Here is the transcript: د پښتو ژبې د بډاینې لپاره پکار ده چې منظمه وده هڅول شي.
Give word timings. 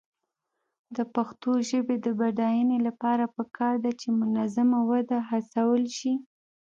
د 0.95 0.97
پښتو 1.15 1.51
ژبې 1.69 1.95
د 2.05 2.07
بډاینې 2.19 2.77
لپاره 2.87 3.23
پکار 3.35 3.73
ده 3.83 3.91
چې 3.99 4.07
منظمه 4.19 4.79
وده 4.89 5.17
هڅول 5.29 5.83
شي. 5.97 6.13